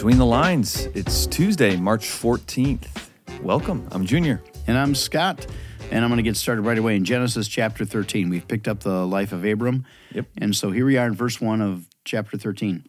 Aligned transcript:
Between 0.00 0.16
the 0.16 0.24
Lines. 0.24 0.86
It's 0.94 1.26
Tuesday, 1.26 1.76
March 1.76 2.08
14th. 2.08 3.10
Welcome. 3.42 3.86
I'm 3.92 4.06
Junior. 4.06 4.42
And 4.66 4.78
I'm 4.78 4.94
Scott. 4.94 5.46
And 5.90 6.02
I'm 6.02 6.10
going 6.10 6.16
to 6.16 6.22
get 6.22 6.38
started 6.38 6.62
right 6.62 6.78
away 6.78 6.96
in 6.96 7.04
Genesis 7.04 7.46
chapter 7.46 7.84
13. 7.84 8.30
We've 8.30 8.48
picked 8.48 8.66
up 8.66 8.80
the 8.80 9.04
life 9.04 9.32
of 9.32 9.44
Abram. 9.44 9.84
Yep. 10.12 10.24
And 10.38 10.56
so 10.56 10.70
here 10.70 10.86
we 10.86 10.96
are 10.96 11.06
in 11.06 11.12
verse 11.12 11.38
1 11.38 11.60
of 11.60 11.86
chapter 12.06 12.38
13. 12.38 12.88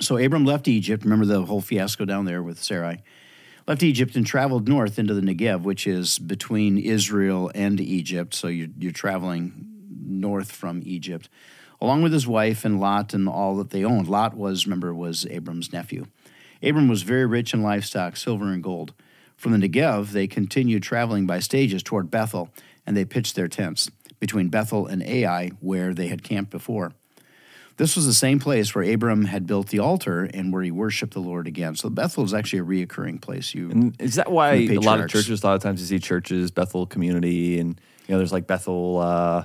So 0.00 0.16
Abram 0.16 0.46
left 0.46 0.66
Egypt. 0.66 1.04
Remember 1.04 1.26
the 1.26 1.42
whole 1.42 1.60
fiasco 1.60 2.06
down 2.06 2.24
there 2.24 2.42
with 2.42 2.58
Sarai. 2.58 3.02
Left 3.68 3.82
Egypt 3.82 4.16
and 4.16 4.26
traveled 4.26 4.66
north 4.66 4.98
into 4.98 5.12
the 5.12 5.20
Negev, 5.20 5.60
which 5.60 5.86
is 5.86 6.18
between 6.18 6.78
Israel 6.78 7.50
and 7.54 7.78
Egypt. 7.78 8.32
So 8.32 8.48
you're, 8.48 8.68
you're 8.78 8.92
traveling 8.92 9.73
north 10.06 10.52
from 10.52 10.82
Egypt, 10.84 11.28
along 11.80 12.02
with 12.02 12.12
his 12.12 12.26
wife 12.26 12.64
and 12.64 12.80
Lot 12.80 13.14
and 13.14 13.28
all 13.28 13.56
that 13.56 13.70
they 13.70 13.84
owned. 13.84 14.08
Lot 14.08 14.36
was, 14.36 14.66
remember, 14.66 14.94
was 14.94 15.26
Abram's 15.26 15.72
nephew. 15.72 16.06
Abram 16.62 16.88
was 16.88 17.02
very 17.02 17.26
rich 17.26 17.52
in 17.52 17.62
livestock, 17.62 18.16
silver 18.16 18.46
and 18.46 18.62
gold. 18.62 18.94
From 19.36 19.58
the 19.58 19.68
Negev, 19.68 20.12
they 20.12 20.26
continued 20.26 20.82
traveling 20.82 21.26
by 21.26 21.40
stages 21.40 21.82
toward 21.82 22.10
Bethel, 22.10 22.50
and 22.86 22.96
they 22.96 23.04
pitched 23.04 23.34
their 23.34 23.48
tents 23.48 23.90
between 24.20 24.48
Bethel 24.48 24.86
and 24.86 25.02
Ai, 25.02 25.50
where 25.60 25.92
they 25.92 26.06
had 26.06 26.22
camped 26.22 26.50
before. 26.50 26.92
This 27.76 27.96
was 27.96 28.06
the 28.06 28.14
same 28.14 28.38
place 28.38 28.74
where 28.74 28.84
Abram 28.84 29.24
had 29.24 29.46
built 29.46 29.68
the 29.68 29.80
altar 29.80 30.30
and 30.32 30.52
where 30.52 30.62
he 30.62 30.70
worshiped 30.70 31.12
the 31.12 31.20
Lord 31.20 31.48
again. 31.48 31.74
So 31.74 31.90
Bethel 31.90 32.22
is 32.22 32.32
actually 32.32 32.60
a 32.60 32.86
reoccurring 32.86 33.20
place. 33.20 33.52
You 33.52 33.70
And 33.70 34.00
is 34.00 34.14
that 34.14 34.30
why 34.30 34.52
a 34.52 34.78
lot 34.78 35.00
of 35.00 35.10
churches, 35.10 35.42
a 35.42 35.46
lot 35.46 35.56
of 35.56 35.62
times 35.62 35.80
you 35.80 35.86
see 35.86 35.98
churches, 35.98 36.52
Bethel 36.52 36.86
community, 36.86 37.58
and 37.58 37.80
you 38.06 38.12
know, 38.12 38.18
there's 38.18 38.32
like 38.32 38.46
Bethel, 38.46 38.98
uh, 38.98 39.44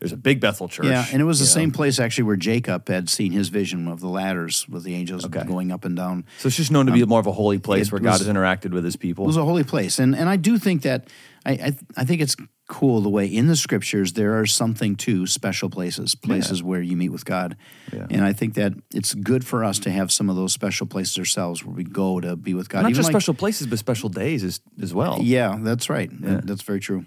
there's 0.00 0.12
a 0.12 0.16
big 0.16 0.40
Bethel 0.40 0.68
church. 0.68 0.86
Yeah, 0.86 1.04
and 1.12 1.20
it 1.20 1.24
was 1.24 1.38
the 1.38 1.44
know. 1.44 1.50
same 1.50 1.70
place 1.72 2.00
actually 2.00 2.24
where 2.24 2.36
Jacob 2.36 2.88
had 2.88 3.08
seen 3.08 3.32
his 3.32 3.48
vision 3.50 3.86
of 3.86 4.00
the 4.00 4.08
ladders 4.08 4.66
with 4.68 4.82
the 4.82 4.94
angels 4.94 5.24
Okay. 5.26 5.44
going 5.44 5.70
up 5.70 5.84
and 5.84 5.94
down. 5.96 6.24
So 6.38 6.48
it's 6.48 6.56
just 6.56 6.70
known 6.72 6.86
to 6.86 6.92
be 6.92 7.04
more 7.04 7.20
of 7.20 7.26
a 7.26 7.32
holy 7.32 7.58
place 7.58 7.92
where 7.92 8.00
God 8.00 8.18
has 8.18 8.26
interacted 8.28 8.72
with 8.72 8.84
his 8.84 8.96
people. 8.96 9.24
It 9.24 9.28
was 9.28 9.36
a 9.36 9.44
holy 9.44 9.64
place, 9.64 9.98
and 9.98 10.16
and 10.16 10.28
I 10.28 10.36
do 10.36 10.58
think 10.58 10.82
that 10.82 11.08
I 11.46 11.52
I, 11.52 11.76
I 11.98 12.04
think 12.04 12.20
it's 12.20 12.34
cool 12.66 13.00
the 13.00 13.08
way 13.10 13.26
in 13.26 13.48
the 13.48 13.56
scriptures 13.56 14.12
there 14.12 14.38
are 14.38 14.46
something 14.46 14.94
to 14.94 15.26
special 15.26 15.68
places, 15.68 16.14
places 16.14 16.62
where 16.62 16.80
you 16.80 16.96
meet 16.96 17.08
with 17.08 17.24
God, 17.24 17.56
Yeah. 17.92 18.06
and 18.10 18.24
I 18.24 18.32
think 18.32 18.54
that 18.54 18.72
it's 18.94 19.12
good 19.12 19.44
for 19.44 19.64
us 19.64 19.80
to 19.80 19.90
have 19.90 20.12
some 20.12 20.30
of 20.30 20.36
those 20.36 20.52
special 20.52 20.86
places 20.86 21.18
ourselves 21.18 21.64
where 21.64 21.74
we 21.74 21.82
go 21.82 22.20
to 22.20 22.36
be 22.36 22.54
with 22.54 22.68
God. 22.68 22.82
Not 22.82 22.90
Even 22.90 22.94
just 22.94 23.06
like- 23.08 23.12
special 23.12 23.34
places, 23.34 23.66
but 23.66 23.80
special 23.80 24.08
days 24.08 24.44
as, 24.44 24.60
as 24.80 24.94
well. 24.94 25.18
Yeah, 25.20 25.58
that's 25.60 25.90
right. 25.90 26.10
That- 26.22 26.46
That's 26.46 26.62
very 26.62 26.78
true. 26.78 27.06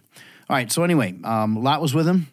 All 0.50 0.55
right. 0.57 0.69
So 0.69 0.83
anyway, 0.83 1.16
um, 1.23 1.63
Lot 1.63 1.81
was 1.81 1.94
with 1.94 2.05
him. 2.05 2.28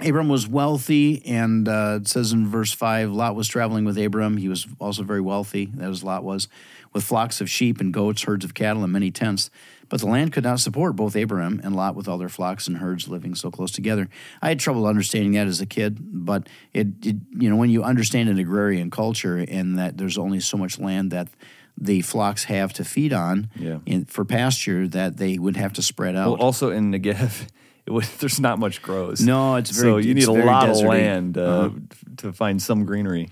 Abram 0.00 0.28
was 0.28 0.46
wealthy, 0.46 1.24
and 1.26 1.68
uh, 1.68 1.98
it 2.00 2.08
says 2.08 2.32
in 2.32 2.46
verse 2.46 2.72
five, 2.72 3.10
Lot 3.10 3.34
was 3.34 3.48
traveling 3.48 3.84
with 3.84 3.98
Abram. 3.98 4.36
He 4.36 4.48
was 4.48 4.66
also 4.78 5.02
very 5.02 5.20
wealthy. 5.20 5.66
That 5.74 5.88
was 5.88 6.04
Lot 6.04 6.22
was, 6.22 6.46
with 6.92 7.02
flocks 7.04 7.40
of 7.40 7.50
sheep 7.50 7.80
and 7.80 7.92
goats, 7.92 8.22
herds 8.22 8.44
of 8.44 8.54
cattle, 8.54 8.84
and 8.84 8.92
many 8.92 9.10
tents. 9.10 9.50
But 9.88 10.00
the 10.00 10.06
land 10.06 10.32
could 10.34 10.44
not 10.44 10.60
support 10.60 10.96
both 10.96 11.16
Abram 11.16 11.60
and 11.64 11.74
Lot 11.74 11.94
with 11.96 12.06
all 12.08 12.18
their 12.18 12.28
flocks 12.28 12.68
and 12.68 12.76
herds 12.76 13.08
living 13.08 13.34
so 13.34 13.50
close 13.50 13.70
together. 13.72 14.08
I 14.42 14.48
had 14.48 14.60
trouble 14.60 14.86
understanding 14.86 15.32
that 15.32 15.46
as 15.46 15.60
a 15.62 15.66
kid, 15.66 15.96
but 16.00 16.46
it, 16.74 16.88
it 17.04 17.16
you 17.36 17.48
know, 17.48 17.56
when 17.56 17.70
you 17.70 17.82
understand 17.82 18.28
an 18.28 18.38
agrarian 18.38 18.90
culture 18.90 19.38
and 19.38 19.78
that 19.78 19.96
there's 19.96 20.18
only 20.18 20.40
so 20.40 20.58
much 20.58 20.78
land 20.78 21.10
that 21.10 21.28
the 21.76 22.02
flocks 22.02 22.44
have 22.44 22.72
to 22.74 22.84
feed 22.84 23.12
on 23.14 23.48
Yeah. 23.56 23.78
in, 23.86 24.04
for 24.04 24.24
pasture, 24.24 24.86
that 24.88 25.16
they 25.16 25.38
would 25.38 25.56
have 25.56 25.72
to 25.74 25.82
spread 25.82 26.14
out. 26.16 26.32
Well, 26.32 26.42
also 26.42 26.70
in 26.70 26.90
Negev, 26.92 27.48
it 27.92 27.92
was, 27.92 28.16
there's 28.18 28.38
not 28.38 28.58
much 28.58 28.82
grows. 28.82 29.22
No, 29.22 29.56
it's 29.56 29.70
very, 29.70 29.90
so 29.90 29.96
you 29.96 30.12
need 30.12 30.24
a 30.28 30.32
lot 30.32 30.68
of 30.68 30.76
land 30.76 31.38
uh, 31.38 31.40
Uh-huh. 31.40 31.70
to 32.18 32.32
find 32.34 32.60
some 32.60 32.84
greenery. 32.84 33.30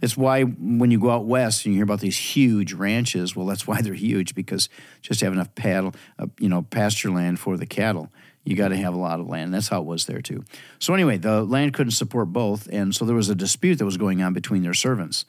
It's 0.00 0.16
why 0.16 0.42
when 0.42 0.90
you 0.90 0.98
go 0.98 1.10
out 1.10 1.24
west 1.26 1.64
and 1.64 1.72
you 1.72 1.78
hear 1.78 1.84
about 1.84 2.00
these 2.00 2.16
huge 2.18 2.72
ranches, 2.72 3.36
well, 3.36 3.46
that's 3.46 3.68
why 3.68 3.80
they're 3.80 3.94
huge 3.94 4.34
because 4.34 4.68
just 5.00 5.20
to 5.20 5.26
have 5.26 5.32
enough 5.32 5.54
paddle, 5.54 5.94
uh, 6.18 6.26
you 6.40 6.48
know, 6.48 6.62
pasture 6.62 7.10
land 7.10 7.38
for 7.38 7.56
the 7.56 7.66
cattle, 7.66 8.10
you 8.42 8.56
got 8.56 8.68
to 8.68 8.76
have 8.76 8.92
a 8.94 8.98
lot 8.98 9.20
of 9.20 9.28
land. 9.28 9.54
That's 9.54 9.68
how 9.68 9.80
it 9.80 9.86
was 9.86 10.06
there 10.06 10.20
too. 10.20 10.42
So 10.80 10.92
anyway, 10.94 11.18
the 11.18 11.44
land 11.44 11.74
couldn't 11.74 11.92
support 11.92 12.32
both, 12.32 12.68
and 12.72 12.92
so 12.92 13.04
there 13.04 13.14
was 13.14 13.28
a 13.28 13.36
dispute 13.36 13.76
that 13.78 13.84
was 13.84 13.96
going 13.96 14.20
on 14.20 14.32
between 14.32 14.64
their 14.64 14.74
servants. 14.74 15.24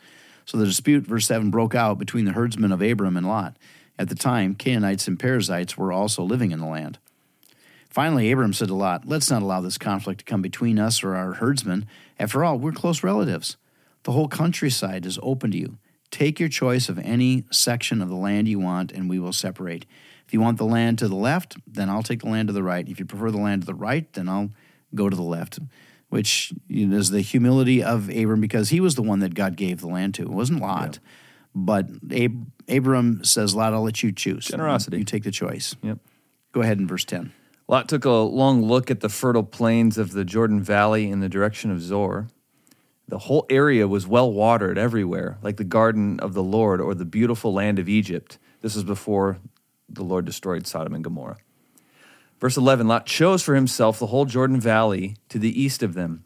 So 0.46 0.58
the 0.58 0.66
dispute, 0.66 1.06
verse 1.06 1.28
seven, 1.28 1.52
broke 1.52 1.76
out 1.76 2.00
between 2.00 2.26
the 2.26 2.32
herdsmen 2.32 2.72
of 2.72 2.82
Abram 2.82 3.16
and 3.16 3.28
Lot. 3.28 3.56
At 4.00 4.10
the 4.10 4.16
time, 4.16 4.56
Canaanites 4.56 5.08
and 5.08 5.20
Perizzites 5.20 5.78
were 5.78 5.92
also 5.94 6.24
living 6.24 6.50
in 6.50 6.60
the 6.60 6.66
land. 6.66 6.98
Finally, 7.94 8.32
Abram 8.32 8.54
said 8.54 8.70
to 8.70 8.74
Lot, 8.74 9.08
Let's 9.08 9.30
not 9.30 9.44
allow 9.44 9.62
this 9.62 9.78
conflict 9.78 10.22
to 10.22 10.26
come 10.26 10.42
between 10.42 10.80
us 10.80 11.04
or 11.04 11.16
our 11.16 11.34
herdsmen. 11.34 11.86
After 12.18 12.44
all, 12.44 12.58
we're 12.58 12.72
close 12.72 13.04
relatives. 13.04 13.56
The 14.02 14.14
whole 14.14 14.28
countryside 14.28 15.06
is 15.06 15.20
open 15.22 15.52
to 15.52 15.58
you. 15.60 15.78
Take 16.10 16.40
your 16.40 16.50
choice 16.50 16.90
of 16.90 16.98
any 16.98 17.46
section 17.52 18.02
of 18.02 18.10
the 18.10 18.16
land 18.16 18.48
you 18.48 18.58
want, 18.58 18.92
and 18.92 19.08
we 19.08 19.20
will 19.20 19.32
separate. 19.32 19.86
If 20.26 20.34
you 20.34 20.42
want 20.42 20.58
the 20.58 20.66
land 20.66 20.98
to 21.00 21.08
the 21.08 21.16
left, 21.16 21.56
then 21.68 21.88
I'll 21.88 22.02
take 22.02 22.22
the 22.22 22.30
land 22.30 22.48
to 22.48 22.54
the 22.54 22.64
right. 22.64 22.90
If 22.90 23.00
you 23.00 23.06
prefer 23.06 23.30
the 23.30 23.38
land 23.38 23.62
to 23.62 23.68
the 23.68 23.76
right, 23.76 24.12
then 24.14 24.28
I'll 24.28 24.50
go 24.96 25.08
to 25.08 25.16
the 25.16 25.22
left. 25.22 25.60
Which 26.10 26.52
is 26.68 27.12
the 27.12 27.22
humility 27.22 27.84
of 27.84 28.10
Abram 28.10 28.42
because 28.42 28.70
he 28.70 28.80
was 28.80 28.96
the 28.96 29.04
one 29.04 29.20
that 29.20 29.36
God 29.36 29.56
gave 29.56 29.82
the 29.82 29.88
land 29.88 30.16
to. 30.16 30.24
It 30.24 30.30
wasn't 30.30 30.62
Lot. 30.62 30.98
But 31.54 31.90
Ab- 32.12 32.52
Abram 32.68 33.24
says, 33.24 33.54
Lot, 33.54 33.74
I'll 33.74 33.84
let 33.84 34.02
you 34.02 34.12
choose. 34.12 34.46
Generosity. 34.46 34.98
You 34.98 35.04
take 35.04 35.24
the 35.24 35.32
choice. 35.32 35.76
Yep. 35.84 36.00
Go 36.54 36.62
ahead 36.62 36.80
in 36.80 36.88
verse 36.88 37.06
10. 37.06 37.32
Lot 37.68 37.88
took 37.88 38.06
a 38.06 38.10
long 38.10 38.62
look 38.62 38.92
at 38.92 39.00
the 39.00 39.10
fertile 39.10 39.44
plains 39.44 39.98
of 39.98 40.12
the 40.12 40.26
Jordan 40.26 40.62
Valley 40.62 41.10
in 41.10 41.22
the 41.22 41.30
direction 41.30 41.72
of 41.72 41.82
Zoar. 41.82 42.28
The 43.08 43.20
whole 43.20 43.46
area 43.50 43.88
was 43.88 44.08
well 44.08 44.32
watered 44.32 44.78
everywhere, 44.78 45.38
like 45.42 45.58
the 45.58 45.64
garden 45.64 46.20
of 46.20 46.34
the 46.34 46.44
Lord 46.44 46.82
or 46.82 46.94
the 46.94 47.06
beautiful 47.06 47.54
land 47.54 47.80
of 47.80 47.90
Egypt. 47.90 48.38
This 48.62 48.76
was 48.76 48.84
before 48.84 49.40
the 49.90 50.04
Lord 50.04 50.26
destroyed 50.26 50.68
Sodom 50.68 50.94
and 50.94 51.04
Gomorrah. 51.04 51.38
Verse 52.40 52.58
11 52.58 52.88
Lot 52.88 53.06
chose 53.06 53.44
for 53.44 53.56
himself 53.56 54.00
the 54.00 54.08
whole 54.08 54.26
Jordan 54.26 54.60
Valley 54.60 55.16
to 55.30 55.40
the 55.40 55.62
east 55.62 55.84
of 55.84 55.94
them. 55.94 56.24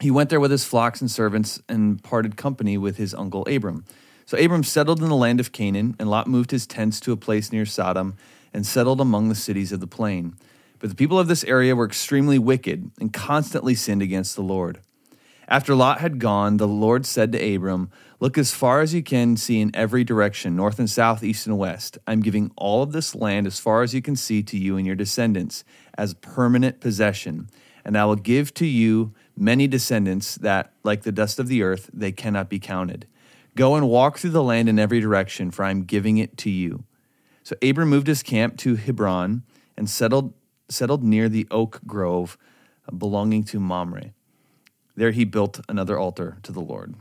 He 0.00 0.10
went 0.10 0.28
there 0.28 0.40
with 0.40 0.50
his 0.50 0.64
flocks 0.64 1.00
and 1.00 1.10
servants 1.10 1.60
and 1.68 2.02
parted 2.02 2.36
company 2.36 2.76
with 2.76 2.98
his 2.98 3.14
uncle 3.14 3.46
Abram. 3.46 3.84
So 4.26 4.36
Abram 4.36 4.64
settled 4.64 5.00
in 5.00 5.08
the 5.08 5.16
land 5.16 5.40
of 5.40 5.52
Canaan, 5.52 5.96
and 5.98 6.10
Lot 6.10 6.26
moved 6.26 6.50
his 6.50 6.66
tents 6.66 7.00
to 7.00 7.12
a 7.12 7.16
place 7.16 7.52
near 7.52 7.64
Sodom 7.64 8.16
and 8.52 8.66
settled 8.66 9.00
among 9.00 9.28
the 9.28 9.34
cities 9.34 9.72
of 9.72 9.80
the 9.80 9.86
plain. 9.86 10.36
But 10.78 10.90
the 10.90 10.96
people 10.96 11.18
of 11.18 11.28
this 11.28 11.44
area 11.44 11.74
were 11.74 11.86
extremely 11.86 12.38
wicked 12.38 12.90
and 13.00 13.12
constantly 13.12 13.74
sinned 13.74 14.02
against 14.02 14.36
the 14.36 14.42
Lord. 14.42 14.80
After 15.48 15.74
Lot 15.74 16.00
had 16.00 16.18
gone, 16.18 16.56
the 16.56 16.66
Lord 16.66 17.06
said 17.06 17.30
to 17.32 17.54
Abram, 17.54 17.90
Look 18.18 18.36
as 18.36 18.52
far 18.52 18.80
as 18.80 18.94
you 18.94 19.02
can 19.02 19.36
see 19.36 19.60
in 19.60 19.70
every 19.74 20.02
direction, 20.02 20.56
north 20.56 20.78
and 20.78 20.90
south, 20.90 21.22
east 21.22 21.46
and 21.46 21.56
west. 21.56 21.98
I'm 22.06 22.20
giving 22.20 22.50
all 22.56 22.82
of 22.82 22.92
this 22.92 23.14
land 23.14 23.46
as 23.46 23.60
far 23.60 23.82
as 23.82 23.94
you 23.94 24.02
can 24.02 24.16
see 24.16 24.42
to 24.42 24.58
you 24.58 24.76
and 24.76 24.86
your 24.86 24.96
descendants 24.96 25.62
as 25.96 26.14
permanent 26.14 26.80
possession. 26.80 27.48
And 27.84 27.96
I 27.96 28.04
will 28.06 28.16
give 28.16 28.52
to 28.54 28.66
you 28.66 29.14
many 29.36 29.68
descendants 29.68 30.34
that, 30.36 30.72
like 30.82 31.02
the 31.02 31.12
dust 31.12 31.38
of 31.38 31.46
the 31.46 31.62
earth, 31.62 31.90
they 31.92 32.10
cannot 32.10 32.48
be 32.48 32.58
counted. 32.58 33.06
Go 33.54 33.76
and 33.76 33.88
walk 33.88 34.18
through 34.18 34.30
the 34.30 34.42
land 34.42 34.68
in 34.68 34.78
every 34.78 35.00
direction, 35.00 35.50
for 35.50 35.64
I 35.64 35.70
am 35.70 35.84
giving 35.84 36.18
it 36.18 36.36
to 36.38 36.50
you. 36.50 36.84
So 37.44 37.54
Abram 37.62 37.88
moved 37.88 38.08
his 38.08 38.24
camp 38.24 38.56
to 38.58 38.74
Hebron 38.74 39.44
and 39.76 39.88
settled, 39.88 40.34
settled 40.68 41.02
near 41.02 41.28
the 41.28 41.46
oak 41.50 41.80
grove 41.86 42.36
belonging 42.96 43.44
to 43.44 43.60
Mamre. 43.60 44.12
There 44.96 45.10
he 45.10 45.24
built 45.24 45.60
another 45.68 45.98
altar 45.98 46.38
to 46.42 46.52
the 46.52 46.60
Lord. 46.60 46.94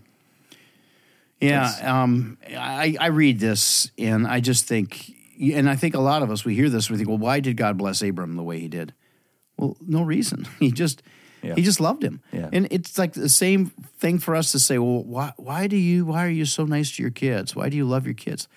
Yeah, 1.41 1.71
um, 1.83 2.37
I, 2.49 2.95
I 2.99 3.07
read 3.07 3.39
this 3.39 3.91
and 3.97 4.25
I 4.25 4.39
just 4.39 4.65
think, 4.67 5.11
and 5.39 5.69
I 5.69 5.75
think 5.75 5.93
a 5.93 5.99
lot 5.99 6.23
of 6.23 6.31
us, 6.31 6.45
we 6.45 6.55
hear 6.55 6.69
this, 6.69 6.89
we 6.89 6.97
think, 6.97 7.09
well, 7.09 7.17
why 7.17 7.39
did 7.39 7.57
God 7.57 7.77
bless 7.77 8.01
Abram 8.01 8.35
the 8.35 8.43
way 8.43 8.59
he 8.59 8.67
did? 8.67 8.93
Well, 9.57 9.75
no 9.81 10.01
reason. 10.01 10.47
He 10.59 10.71
just, 10.71 11.03
Yeah. 11.43 11.55
he 11.55 11.61
just 11.61 11.79
loved 11.79 12.03
him. 12.03 12.21
Yeah. 12.31 12.49
And 12.51 12.67
it's 12.71 12.97
like 12.97 13.13
the 13.13 13.29
same 13.29 13.67
thing 13.99 14.17
for 14.19 14.35
us 14.35 14.51
to 14.53 14.59
say, 14.59 14.77
well, 14.77 15.03
why, 15.03 15.33
why 15.37 15.67
do 15.67 15.75
you, 15.77 16.05
why 16.05 16.25
are 16.25 16.29
you 16.29 16.45
so 16.45 16.65
nice 16.65 16.95
to 16.95 17.03
your 17.03 17.11
kids? 17.11 17.55
Why 17.55 17.69
do 17.69 17.77
you 17.77 17.85
love 17.85 18.05
your 18.05 18.15
kids? 18.15 18.47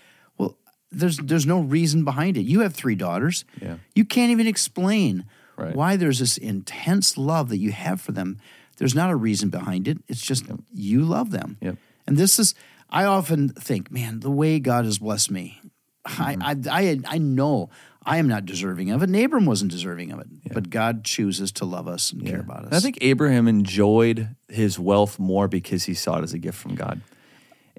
There's, 0.90 1.18
there's 1.18 1.46
no 1.46 1.60
reason 1.60 2.04
behind 2.04 2.36
it. 2.36 2.42
You 2.42 2.60
have 2.60 2.74
three 2.74 2.94
daughters. 2.94 3.44
Yeah. 3.60 3.76
You 3.94 4.04
can't 4.04 4.30
even 4.30 4.46
explain 4.46 5.24
Right. 5.56 5.74
why 5.74 5.96
there's 5.96 6.20
this 6.20 6.38
intense 6.38 7.18
love 7.18 7.48
that 7.48 7.58
you 7.58 7.72
have 7.72 8.00
for 8.00 8.12
them. 8.12 8.38
There's 8.76 8.94
not 8.94 9.10
a 9.10 9.16
reason 9.16 9.48
behind 9.50 9.88
it. 9.88 9.98
It's 10.06 10.22
just 10.22 10.44
you 10.72 11.02
love 11.04 11.32
them. 11.32 11.56
Yep. 11.60 11.76
And 12.06 12.16
this 12.16 12.38
is, 12.38 12.54
I 12.88 13.04
often 13.04 13.48
think, 13.48 13.90
man, 13.90 14.20
the 14.20 14.30
way 14.30 14.60
God 14.60 14.84
has 14.84 14.98
blessed 14.98 15.30
me, 15.32 15.60
Mm-hmm. 16.06 16.42
I, 16.42 16.80
I, 16.80 16.80
I, 16.90 17.00
I 17.16 17.18
know 17.18 17.68
I 18.06 18.16
am 18.16 18.28
not 18.28 18.46
deserving 18.46 18.90
of 18.92 19.02
it. 19.02 19.10
And 19.10 19.16
Abram 19.16 19.44
wasn't 19.44 19.70
deserving 19.72 20.10
of 20.12 20.20
it. 20.20 20.26
But 20.54 20.70
God 20.70 21.04
chooses 21.04 21.52
to 21.52 21.66
love 21.66 21.86
us 21.86 22.12
and 22.12 22.24
care 22.24 22.40
about 22.40 22.64
us. 22.64 22.72
I 22.72 22.80
think 22.80 22.96
Abraham 23.02 23.46
enjoyed 23.46 24.34
his 24.48 24.78
wealth 24.78 25.18
more 25.18 25.48
because 25.48 25.84
he 25.84 25.92
saw 25.92 26.18
it 26.18 26.22
as 26.22 26.32
a 26.32 26.38
gift 26.38 26.56
from 26.56 26.76
God. 26.76 27.02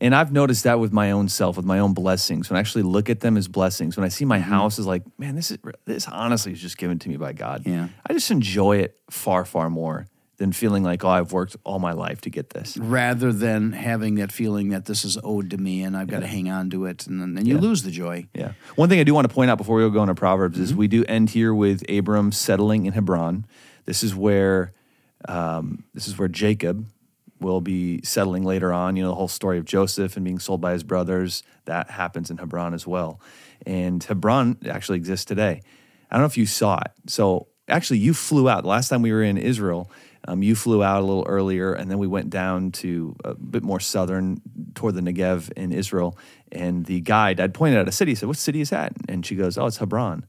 And 0.02 0.16
I've 0.16 0.32
noticed 0.32 0.64
that 0.64 0.80
with 0.80 0.94
my 0.94 1.12
own 1.12 1.28
self, 1.30 1.58
with 1.58 1.66
my 1.66 1.80
own 1.80 1.94
blessings. 1.94 2.50
When 2.50 2.58
I 2.58 2.60
actually 2.62 2.84
look 2.84 3.10
at 3.10 3.20
them 3.20 3.36
as 3.38 3.48
blessings, 3.48 3.98
when 3.98 4.06
I 4.06 4.10
see 4.10 4.26
my 4.26 4.40
house 4.40 4.80
is 4.80 4.86
like, 4.86 5.04
man, 5.20 5.36
this 5.36 5.52
is 5.52 5.58
this 5.86 6.08
honestly 6.08 6.54
is 6.54 6.62
just 6.62 6.78
given 6.78 7.00
to 7.00 7.10
me 7.10 7.18
by 7.18 7.34
God. 7.34 7.64
Yeah. 7.66 7.90
I 8.10 8.14
just 8.14 8.32
enjoy 8.32 8.78
it 8.78 8.98
far, 9.10 9.44
far 9.46 9.70
more 9.70 10.08
than 10.38 10.54
feeling 10.54 10.84
like, 10.84 11.04
oh, 11.04 11.10
I've 11.10 11.34
worked 11.34 11.58
all 11.66 11.80
my 11.80 11.92
life 11.92 12.22
to 12.22 12.30
get 12.30 12.52
this. 12.52 12.78
rather 12.78 13.34
than 13.34 13.74
having 13.74 14.16
that 14.16 14.32
feeling 14.32 14.70
that 14.70 14.86
this 14.86 15.04
is 15.04 15.18
owed 15.22 15.50
to 15.50 15.58
me 15.58 15.84
and 15.84 15.98
I've 15.98 16.08
got 16.08 16.22
to 16.22 16.28
hang 16.28 16.50
on 16.50 16.70
to 16.70 16.86
it, 16.86 17.06
and 17.08 17.36
then 17.36 17.46
you 17.46 17.56
Yeah. 17.56 17.60
lose 17.62 17.84
the 17.84 17.92
joy. 17.92 18.28
Yeah. 18.34 18.54
One 18.76 18.88
thing 18.88 19.02
I 19.02 19.04
do 19.04 19.14
want 19.14 19.28
to 19.28 19.34
point 19.34 19.52
out 19.52 19.58
before 19.58 19.76
we 19.84 19.90
go 19.92 20.02
into 20.02 20.16
Proverbs 20.16 20.58
is 20.58 20.74
we 20.74 20.88
do 20.88 21.04
end 21.10 21.32
here 21.32 21.54
with 21.54 21.84
Abram 21.92 22.32
settling 22.32 22.86
in 22.86 22.94
Hebron. 22.94 23.46
This 23.84 24.02
is 24.02 24.16
where 24.16 24.72
um, 25.28 25.84
this 25.94 26.08
is 26.08 26.18
where 26.18 26.30
Jacob 26.30 26.86
will 27.40 27.62
be 27.62 28.02
settling 28.04 28.44
later 28.44 28.74
on. 28.74 28.96
You 28.96 29.04
know, 29.04 29.10
the 29.10 29.16
whole 29.16 29.28
story 29.28 29.58
of 29.58 29.66
Joseph 29.66 30.16
and 30.16 30.26
being 30.26 30.40
sold 30.40 30.62
by 30.62 30.74
his 30.74 30.84
brothers 30.84 31.44
that 31.66 31.90
happens 31.90 32.30
in 32.30 32.38
Hebron 32.38 32.74
as 32.74 32.86
well. 32.86 33.20
And 33.66 34.04
Hebron 34.04 34.58
actually 34.70 34.98
exists 34.98 35.26
today. 35.26 35.62
I 36.10 36.16
don't 36.16 36.22
know 36.22 36.28
if 36.28 36.38
you 36.38 36.46
saw 36.46 36.80
it. 36.80 36.92
So 37.08 37.48
actually, 37.68 38.00
you 38.00 38.14
flew 38.14 38.50
out. 38.50 38.64
The 38.64 38.70
last 38.70 38.90
time 38.90 39.02
we 39.02 39.12
were 39.12 39.24
in 39.24 39.38
Israel, 39.38 39.92
um, 40.28 40.44
you 40.44 40.56
flew 40.56 40.84
out 40.84 41.02
a 41.02 41.06
little 41.06 41.26
earlier, 41.28 41.74
and 41.74 41.90
then 41.90 41.98
we 41.98 42.08
went 42.08 42.30
down 42.30 42.72
to 42.74 43.16
a 43.24 43.36
bit 43.36 43.64
more 43.64 43.80
southern 43.80 44.42
toward 44.76 44.96
the 44.96 45.02
Negev 45.02 45.52
in 45.54 45.72
Israel. 45.72 46.18
And 46.52 46.86
the 46.86 47.00
guide, 47.00 47.40
I'd 47.40 47.54
pointed 47.54 47.80
out 47.80 47.88
a 47.88 47.92
city, 47.92 48.16
said, 48.16 48.28
What 48.28 48.38
city 48.38 48.62
is 48.62 48.72
that? 48.72 48.94
And 49.08 49.26
she 49.26 49.36
goes, 49.36 49.58
Oh, 49.58 49.68
it's 49.68 49.78
Hebron. 49.78 50.26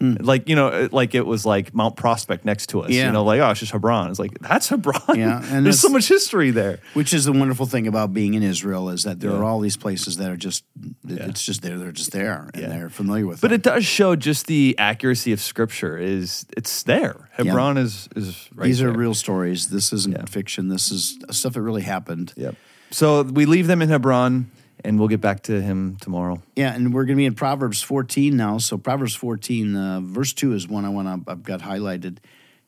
Mm. 0.00 0.24
Like, 0.26 0.48
you 0.48 0.56
know, 0.56 0.88
like 0.90 1.14
it 1.14 1.24
was 1.24 1.46
like 1.46 1.72
Mount 1.72 1.96
Prospect 1.96 2.44
next 2.44 2.66
to 2.70 2.80
us. 2.82 2.90
Yeah. 2.90 3.06
You 3.06 3.12
know, 3.12 3.22
like, 3.24 3.40
oh, 3.40 3.50
it's 3.50 3.60
just 3.60 3.70
Hebron. 3.70 4.10
It's 4.10 4.18
like, 4.18 4.36
that's 4.40 4.68
Hebron. 4.68 5.00
Yeah, 5.14 5.40
and 5.50 5.64
There's 5.64 5.78
so 5.80 5.88
much 5.88 6.08
history 6.08 6.50
there. 6.50 6.80
Which 6.94 7.14
is 7.14 7.24
the 7.26 7.32
wonderful 7.32 7.66
thing 7.66 7.86
about 7.86 8.12
being 8.12 8.34
in 8.34 8.42
Israel 8.42 8.88
is 8.90 9.04
that 9.04 9.20
there 9.20 9.30
are 9.32 9.44
all 9.44 9.60
these 9.60 9.76
places 9.76 10.16
that 10.16 10.30
are 10.30 10.36
just 10.36 10.64
it's 11.08 11.44
just 11.44 11.62
there. 11.62 11.78
They're 11.78 11.92
just 11.92 12.10
there 12.10 12.50
and 12.52 12.62
Yeah. 12.62 12.68
they're 12.70 12.90
familiar 12.90 13.24
with. 13.26 13.38
It. 13.38 13.42
But 13.42 13.48
them. 13.48 13.54
it 13.56 13.62
does 13.62 13.84
show 13.84 14.16
just 14.16 14.46
the 14.48 14.74
accuracy 14.78 15.32
of 15.32 15.40
scripture 15.40 15.96
is 15.96 16.44
it's 16.56 16.82
there. 16.82 17.28
Hebron 17.32 17.78
is 17.78 18.08
is 18.16 18.48
right 18.54 18.66
these 18.66 18.82
are 18.82 18.88
there. 18.90 18.98
real 18.98 19.14
stories. 19.14 19.68
This 19.68 19.92
isn't 19.92 20.12
Yeah. 20.16 20.24
fiction. 20.24 20.68
This 20.68 20.90
is 20.90 21.18
stuff 21.30 21.52
that 21.52 21.62
really 21.62 21.82
happened. 21.82 22.32
Yep. 22.36 22.56
So 22.90 23.22
we 23.22 23.46
leave 23.46 23.68
them 23.68 23.80
in 23.80 23.88
Hebron 23.88 24.50
and 24.84 24.98
we'll 24.98 25.08
get 25.08 25.20
back 25.20 25.42
to 25.44 25.60
him 25.60 25.96
tomorrow. 25.96 26.42
Yeah, 26.54 26.74
and 26.74 26.92
we're 26.92 27.04
going 27.04 27.16
to 27.16 27.20
be 27.20 27.26
in 27.26 27.34
Proverbs 27.34 27.82
14 27.82 28.36
now. 28.36 28.58
So 28.58 28.76
Proverbs 28.76 29.14
14, 29.14 29.74
uh, 29.74 30.00
verse 30.02 30.32
2 30.34 30.52
is 30.52 30.68
one 30.68 30.84
I 30.84 30.90
want 30.90 31.26
to, 31.26 31.30
I've 31.30 31.42
got 31.42 31.60
highlighted. 31.60 32.18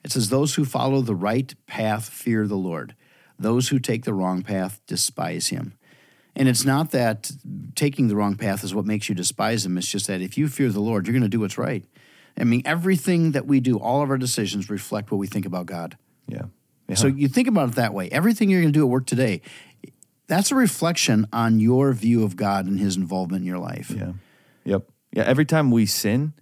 It 0.03 0.13
says, 0.13 0.31
Those 0.31 0.55
who 0.55 0.65
follow 0.65 1.03
the 1.03 1.15
right 1.15 1.55
path 1.67 2.09
fear 2.09 2.47
the 2.47 2.57
Lord. 2.57 2.95
Those 3.39 3.69
who 3.69 3.79
take 3.79 4.05
the 4.05 4.15
wrong 4.15 4.43
path 4.43 4.81
despise 4.87 5.49
him. 5.49 5.75
And 6.35 6.49
it's 6.49 6.65
not 6.65 6.91
that 6.91 7.31
taking 7.75 8.09
the 8.09 8.17
wrong 8.17 8.37
path 8.37 8.65
is 8.65 8.75
what 8.75 8.85
makes 8.85 9.09
you 9.09 9.15
despise 9.15 9.65
him. 9.65 9.79
It's 9.79 9.91
just 9.91 10.07
that 10.07 10.21
if 10.21 10.37
you 10.37 10.49
fear 10.49 10.71
the 10.71 10.81
Lord, 10.81 11.07
you're 11.07 11.13
going 11.13 11.23
to 11.23 11.29
do 11.29 11.41
what's 11.41 11.59
right. 11.59 11.85
I 12.39 12.45
mean, 12.45 12.63
everything 12.65 13.33
that 13.33 13.47
we 13.47 13.61
do, 13.61 13.79
all 13.79 14.03
of 14.03 14.11
our 14.11 14.19
decisions 14.19 14.69
reflect 14.69 15.11
what 15.11 15.17
we 15.17 15.27
think 15.27 15.47
about 15.47 15.67
God. 15.67 15.97
Yeah. 16.29 16.43
yeah. 16.89 16.95
So 16.95 17.07
you 17.07 17.29
think 17.29 17.49
about 17.49 17.71
it 17.71 17.75
that 17.77 17.95
way. 17.95 18.11
Everything 18.11 18.51
you're 18.51 18.61
going 18.61 18.73
to 18.73 18.79
do 18.79 18.85
at 18.85 18.91
work 18.91 19.07
today, 19.07 19.41
that's 20.29 20.51
a 20.51 20.55
reflection 20.55 21.27
on 21.33 21.61
your 21.61 21.93
view 21.93 22.25
of 22.25 22.37
God 22.37 22.67
and 22.67 22.79
his 22.79 22.97
involvement 22.97 23.43
in 23.43 23.47
your 23.47 23.59
life. 23.59 23.91
Yeah. 23.91 24.13
Yep. 24.65 24.89
Yeah. 25.13 25.23
Every 25.25 25.45
time 25.45 25.71
we 25.71 25.87
sin, 25.87 26.33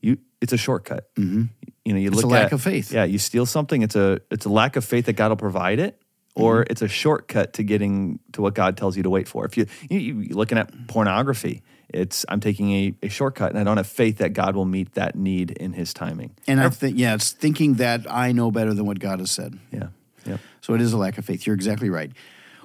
you 0.00 0.18
it's 0.40 0.52
a 0.52 0.56
shortcut. 0.58 1.14
Mm-hmm. 1.16 1.44
You 1.84 1.92
know, 1.92 1.98
you 1.98 2.08
It's 2.08 2.16
look 2.16 2.24
a 2.26 2.28
lack 2.28 2.46
at- 2.46 2.52
of 2.52 2.62
faith. 2.62 2.92
Yeah. 2.92 3.04
You 3.04 3.18
steal 3.18 3.46
something. 3.46 3.82
It's 3.82 3.96
a 3.96 4.20
it's 4.30 4.46
a 4.46 4.50
lack 4.50 4.76
of 4.76 4.84
faith 4.84 5.06
that 5.06 5.14
God 5.14 5.28
will 5.30 5.36
provide 5.36 5.78
it, 5.80 6.00
or 6.34 6.60
Mm-hmm. 6.62 6.70
it's 6.72 6.82
a 6.82 6.88
shortcut 6.88 7.52
to 7.54 7.62
getting 7.64 8.20
to 8.32 8.42
what 8.42 8.54
God 8.54 8.76
tells 8.76 8.96
you 8.96 9.02
to 9.02 9.10
wait 9.10 9.28
for. 9.28 9.44
If 9.44 9.56
you, 9.56 9.66
you 9.90 9.98
you're 10.20 10.36
looking 10.36 10.56
at 10.58 10.70
pornography, 10.88 11.62
it's 11.88 12.24
I'm 12.28 12.40
taking 12.40 12.72
a, 12.72 12.94
a 13.02 13.08
shortcut, 13.08 13.50
and 13.50 13.58
I 13.58 13.64
don't 13.64 13.76
have 13.76 13.86
faith 13.86 14.18
that 14.18 14.32
God 14.32 14.54
will 14.56 14.64
meet 14.64 14.94
that 14.94 15.14
need 15.16 15.50
in 15.50 15.72
His 15.74 15.92
timing. 15.92 16.34
And 16.46 16.60
I 16.60 16.68
think, 16.70 16.98
yeah, 16.98 17.14
it's 17.14 17.32
thinking 17.32 17.74
that 17.74 18.06
I 18.10 18.32
know 18.32 18.50
better 18.50 18.72
than 18.74 18.86
what 18.86 18.98
God 19.00 19.18
has 19.20 19.30
said. 19.30 19.58
Yeah. 19.72 19.88
Yep. 20.26 20.40
So 20.62 20.72
it 20.74 20.80
is 20.80 20.92
a 20.94 20.96
lack 20.96 21.18
of 21.18 21.24
faith. 21.26 21.46
You're 21.46 21.54
exactly 21.54 21.90
right. 21.90 22.10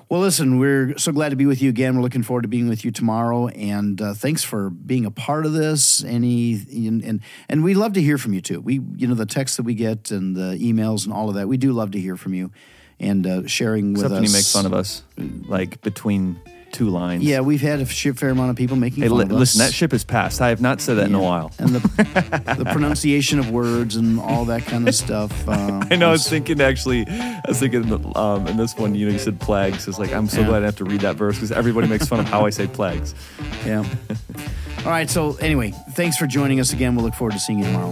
Well, 0.09 0.21
listen, 0.21 0.57
we're 0.57 0.97
so 0.97 1.11
glad 1.11 1.29
to 1.29 1.35
be 1.35 1.45
with 1.45 1.61
you 1.61 1.69
again. 1.69 1.95
We're 1.95 2.01
looking 2.01 2.23
forward 2.23 2.41
to 2.41 2.47
being 2.47 2.67
with 2.67 2.83
you 2.83 2.89
tomorrow, 2.89 3.47
and 3.49 4.01
uh, 4.01 4.15
thanks 4.15 4.43
for 4.43 4.71
being 4.71 5.05
a 5.05 5.11
part 5.11 5.45
of 5.45 5.53
this. 5.53 6.03
Any 6.03 6.53
and, 6.87 7.03
and 7.03 7.21
and 7.47 7.63
we 7.63 7.75
love 7.75 7.93
to 7.93 8.01
hear 8.01 8.17
from 8.17 8.33
you 8.33 8.41
too. 8.41 8.59
We, 8.59 8.81
you 8.95 9.05
know, 9.05 9.13
the 9.13 9.27
texts 9.27 9.57
that 9.57 9.63
we 9.63 9.75
get 9.75 10.09
and 10.09 10.35
the 10.35 10.57
emails 10.57 11.05
and 11.05 11.13
all 11.13 11.29
of 11.29 11.35
that. 11.35 11.47
We 11.47 11.57
do 11.57 11.73
love 11.73 11.91
to 11.91 11.99
hear 11.99 12.17
from 12.17 12.33
you 12.33 12.49
and 12.99 13.27
uh, 13.27 13.45
sharing 13.45 13.93
with 13.93 14.05
Except 14.05 14.13
us. 14.13 14.17
when 14.17 14.23
you 14.23 14.33
make 14.33 14.45
fun 14.45 14.65
of 14.65 14.73
us, 14.73 15.03
like 15.47 15.79
between 15.81 16.39
two 16.71 16.89
lines. 16.89 17.23
Yeah, 17.23 17.41
we've 17.41 17.61
had 17.61 17.81
a 17.81 17.85
fair 17.85 18.29
amount 18.29 18.49
of 18.51 18.55
people 18.55 18.75
making 18.77 19.03
Hey, 19.03 19.09
fun 19.09 19.17
li- 19.17 19.23
of 19.25 19.31
us. 19.33 19.39
listen, 19.39 19.59
that 19.59 19.73
ship 19.73 19.91
has 19.91 20.03
passed. 20.03 20.41
I 20.41 20.49
have 20.49 20.61
not 20.61 20.81
said 20.81 20.95
that 20.95 21.07
in 21.07 21.15
a 21.15 21.19
Yeah. 21.19 21.23
while. 21.25 21.51
and 21.59 21.69
the 21.69 22.55
the 22.57 22.65
pronunciation 22.71 23.39
of 23.39 23.49
words 23.51 23.95
and 23.95 24.19
all 24.19 24.45
that 24.45 24.65
kind 24.65 24.87
of 24.87 24.95
stuff. 24.95 25.31
Um, 25.49 25.87
I 25.91 25.95
know. 25.95 26.09
I 26.09 26.11
was 26.11 26.27
thinking 26.29 26.61
actually. 26.61 27.05
I 27.07 27.41
was 27.47 27.59
thinking 27.59 27.91
um, 28.15 28.47
in 28.47 28.57
this 28.57 28.75
one, 28.77 28.93
you 28.95 29.07
know, 29.07 29.13
you 29.13 29.19
said 29.19 29.39
plagues. 29.39 29.87
It's 29.87 29.97
like 29.99 30.13
I'm 30.13 30.27
so 30.27 30.41
Yeah. 30.41 30.47
glad 30.47 30.61
I 30.63 30.65
have 30.67 30.75
to 30.77 30.85
read 30.85 31.01
that 31.01 31.15
verse 31.15 31.35
because 31.35 31.51
everybody 31.51 31.87
makes 31.87 32.07
fun 32.07 32.19
of 32.19 32.25
how 32.27 32.45
I 32.45 32.49
say 32.51 32.67
plagues. 32.67 33.15
Yeah. 33.65 33.83
All 34.85 34.91
right. 34.91 35.09
So 35.09 35.35
anyway, 35.41 35.73
thanks 35.91 36.17
for 36.17 36.27
joining 36.27 36.59
us 36.59 36.71
again. 36.73 36.95
We'll 36.95 37.05
look 37.05 37.15
forward 37.15 37.33
to 37.33 37.39
seeing 37.39 37.59
you 37.59 37.65
tomorrow. 37.65 37.91